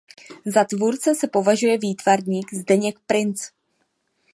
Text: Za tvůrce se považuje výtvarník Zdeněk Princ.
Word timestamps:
Za 0.45 0.63
tvůrce 0.63 1.15
se 1.15 1.27
považuje 1.27 1.77
výtvarník 1.77 2.53
Zdeněk 2.53 2.99
Princ. 3.07 3.47